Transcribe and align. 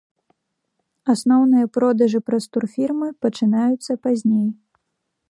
Асноўныя 1.13 1.65
продажы 1.77 2.19
праз 2.29 2.43
турфірмы 2.57 3.07
пачынаюцца 3.27 3.91
пазней. 4.07 4.45